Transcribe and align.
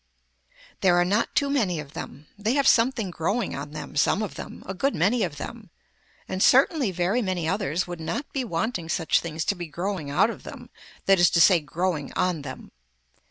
There 0.79 0.95
are 0.97 1.05
not 1.05 1.35
too 1.35 1.47
many 1.47 1.79
of 1.79 1.93
them. 1.93 2.25
They 2.35 2.53
have 2.55 2.67
something 2.67 3.11
growing 3.11 3.55
on 3.55 3.69
them, 3.69 3.95
some 3.95 4.23
of 4.23 4.33
them, 4.33 4.63
a 4.65 4.73
good 4.73 4.95
many 4.95 5.21
of 5.21 5.35
them, 5.37 5.69
and 6.27 6.41
certainly 6.41 6.89
very 6.89 7.21
many 7.21 7.47
others 7.47 7.85
would 7.85 7.99
not 8.01 8.25
be 8.33 8.43
wanting 8.43 8.89
such 8.89 9.19
things 9.19 9.45
to 9.45 9.53
be 9.53 9.67
growing 9.67 10.09
out 10.09 10.31
of 10.31 10.41
them 10.41 10.71
that 11.05 11.19
is 11.19 11.29
to 11.29 11.39
say 11.39 11.59
growing 11.59 12.11
on 12.13 12.41
them. 12.41 12.71